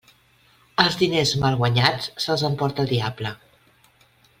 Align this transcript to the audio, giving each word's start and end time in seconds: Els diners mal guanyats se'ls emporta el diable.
Els 0.83 0.97
diners 1.01 1.35
mal 1.45 1.59
guanyats 1.61 2.09
se'ls 2.25 2.49
emporta 2.51 2.87
el 2.87 2.95
diable. 2.97 3.39